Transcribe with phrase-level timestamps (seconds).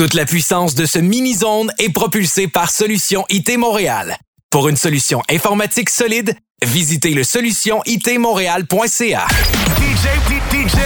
[0.00, 4.16] Toute la puissance de ce mini-zone est propulsée par Solution IT Montréal.
[4.48, 6.34] Pour une solution informatique solide,
[6.64, 9.26] visitez le solutionitmontréal.ca.
[9.76, 10.08] DJ,
[10.50, 10.78] DJ,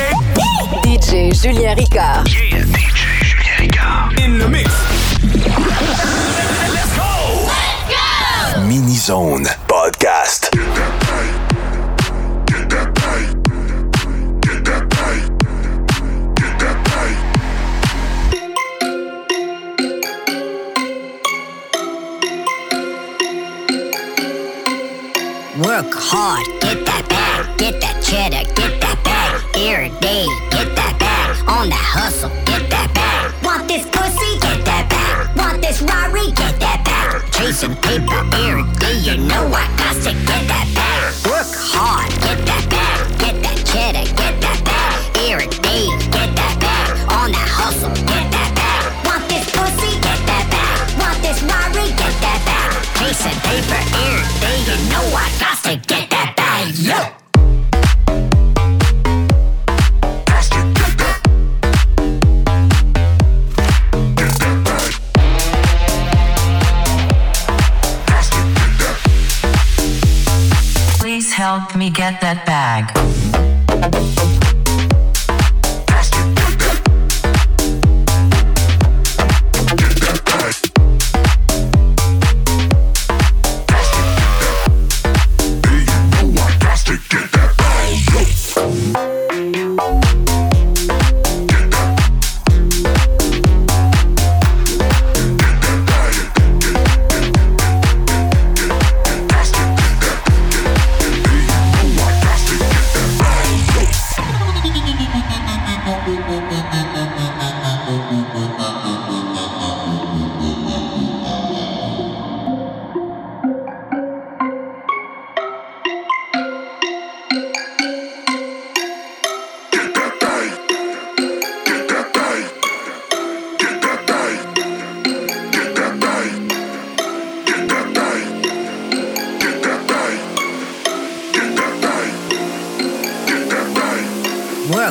[0.83, 2.25] DJ Julien Ricard.
[2.27, 4.11] yeah, DJ Julien Ricard.
[4.19, 4.69] In the mix.
[6.73, 7.49] Let's go!
[8.67, 9.64] Mini Zone Podcast.
[25.55, 29.39] Work hard, get that bag, get that cheddar, get that bag.
[29.55, 31.39] Every day, get that bag.
[31.47, 33.31] On the hustle, get that bag.
[33.39, 35.31] Want this pussy, get that bag.
[35.39, 37.23] Want this Rari, get that bag.
[37.31, 41.15] Chasing paper every day, you know I got to get that bag.
[41.23, 44.99] Work hard, get that bag, get that cheddar, get that bag.
[45.31, 46.99] Every day, get that bag.
[47.15, 48.91] On the hustle, get that bag.
[49.07, 50.99] Want this pussy, get that bag.
[50.99, 52.75] Want this Rari, get that bag.
[52.99, 54.44] Chasing paper every day,
[55.77, 56.75] get that bag.
[70.99, 74.34] Please help me get that bag.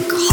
[0.02, 0.33] work.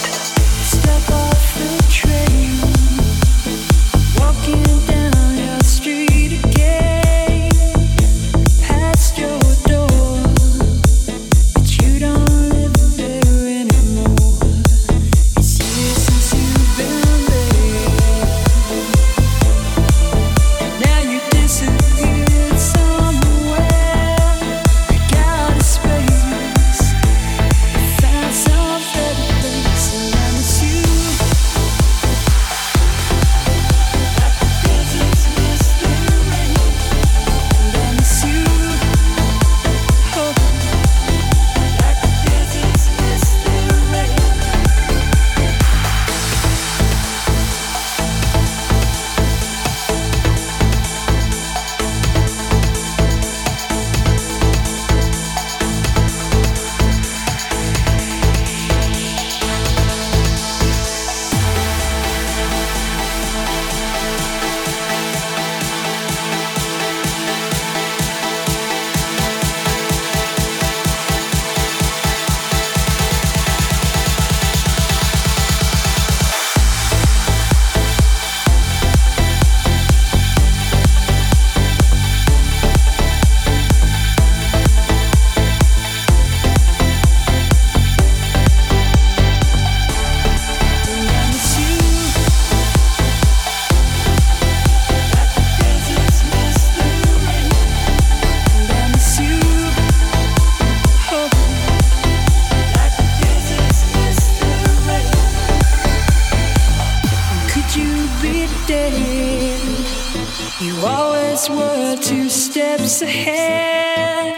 [110.61, 114.33] You always were two steps ahead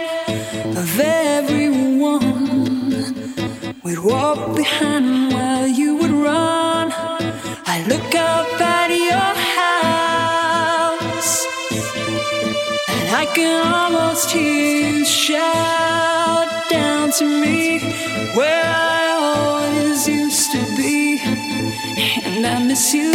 [0.76, 2.24] of everyone.
[3.84, 6.92] We'd walk behind while you would run.
[7.68, 11.46] I look up at your house,
[12.90, 17.80] and I can almost hear you shout down to me
[18.34, 21.20] where I always used to be,
[22.26, 23.14] and I miss you.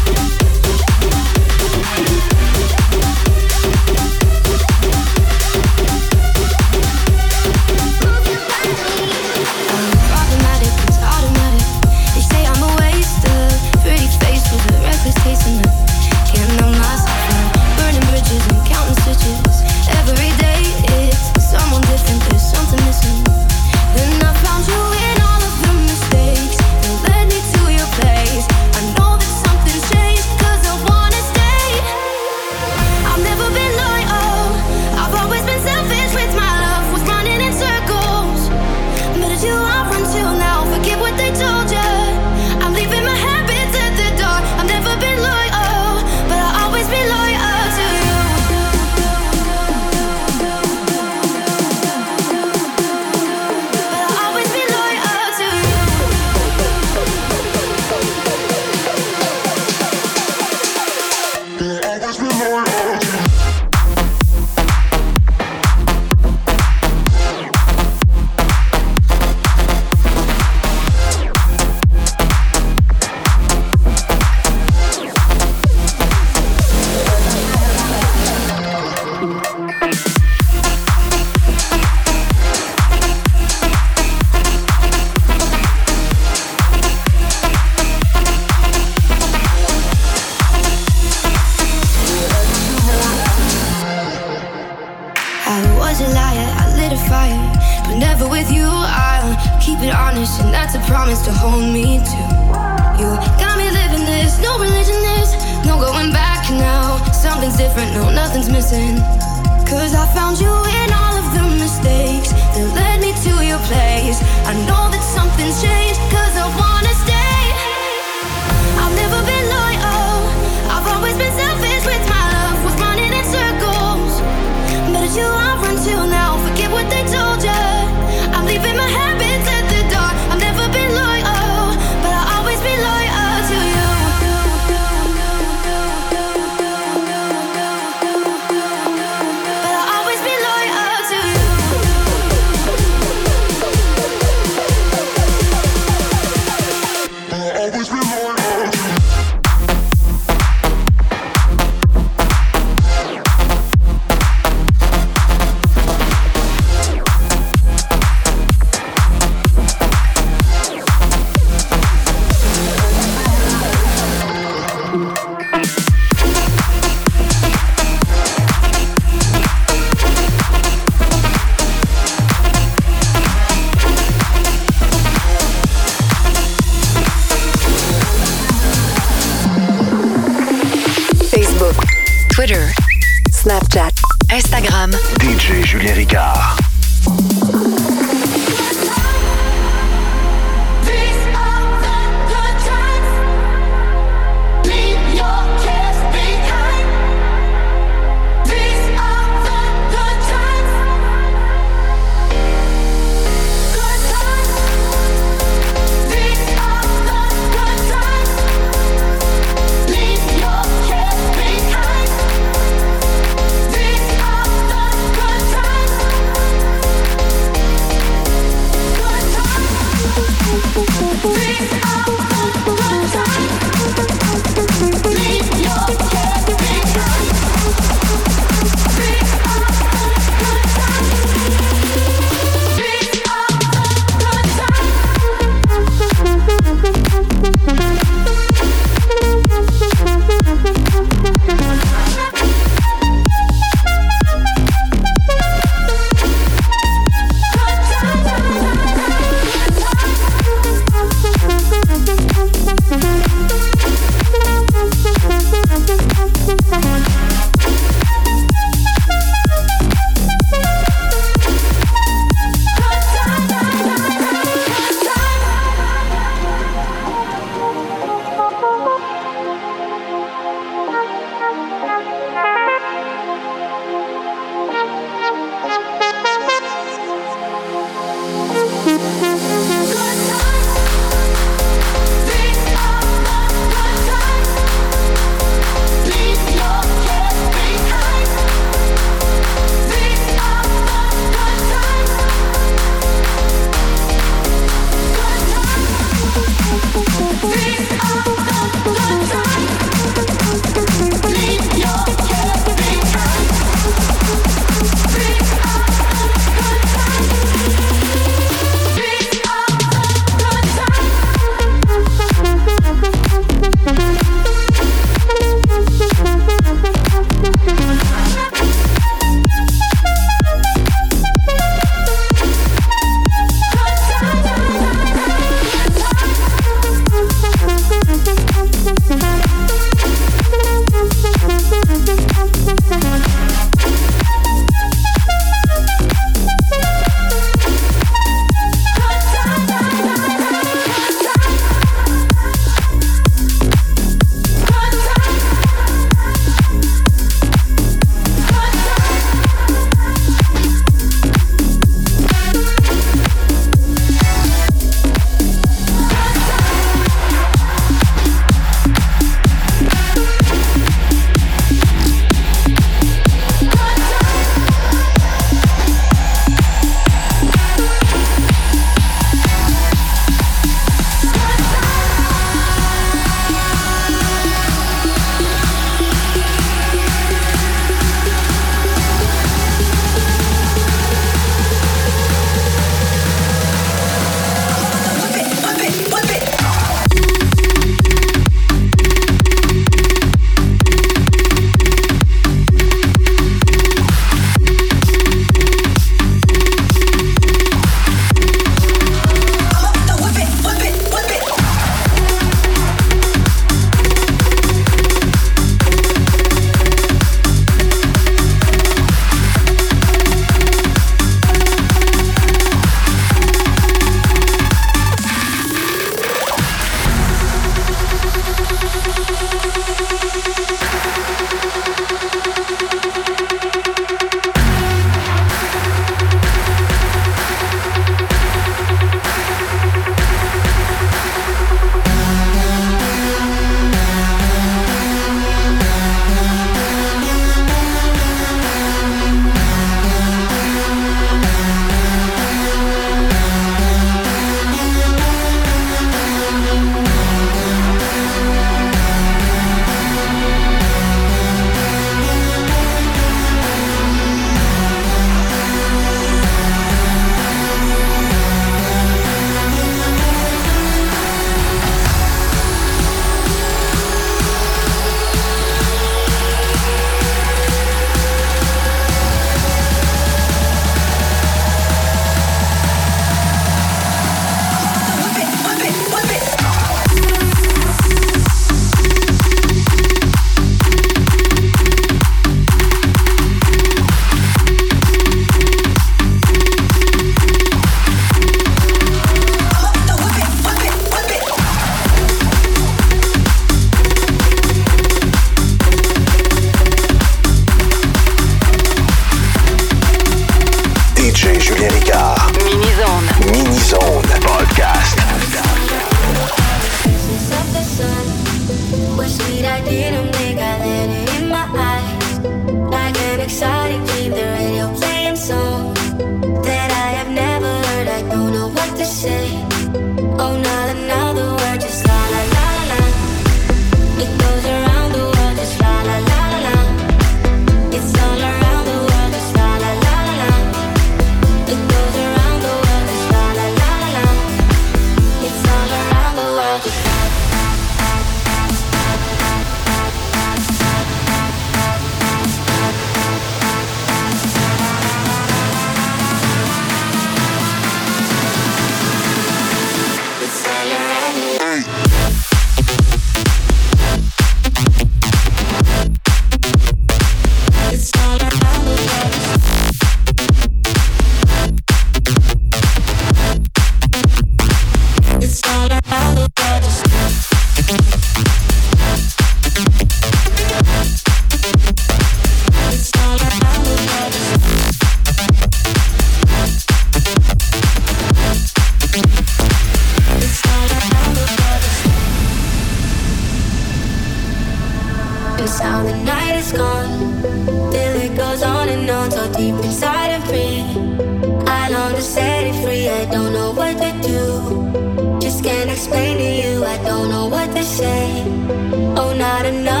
[599.17, 600.00] Oh, not another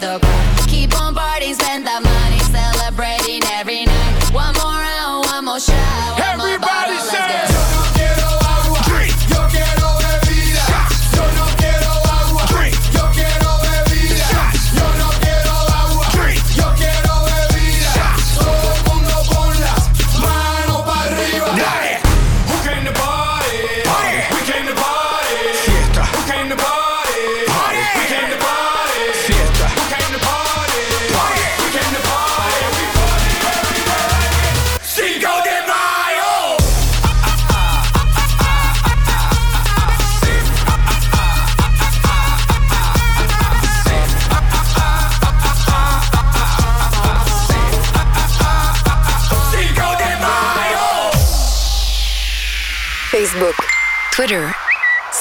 [0.00, 0.43] crazy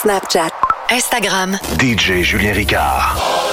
[0.04, 0.51] Snapchat,
[0.91, 1.58] Instagram.
[1.80, 3.53] DJ Julien Ricard.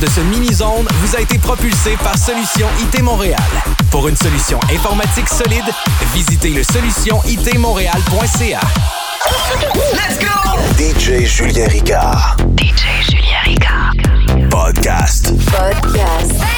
[0.00, 3.40] de ce mini-zone vous a été propulsé par Solution IT Montréal.
[3.90, 5.64] Pour une solution informatique solide,
[6.14, 8.60] visitez le solutionitmontréal.ca.
[9.94, 10.26] Let's go!
[10.78, 12.36] DJ Julien Ricard.
[12.56, 13.92] DJ Julien Ricard.
[14.50, 15.32] Podcast.
[15.46, 16.57] Podcast.